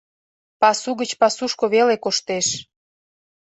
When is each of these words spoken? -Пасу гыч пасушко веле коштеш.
-Пасу 0.61 0.89
гыч 0.99 1.11
пасушко 1.19 1.65
веле 1.73 1.95
коштеш. 2.03 2.47